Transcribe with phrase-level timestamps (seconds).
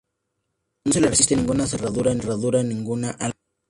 [0.83, 2.11] No se le resiste ninguna cerradura,
[2.63, 3.35] ninguna alarma.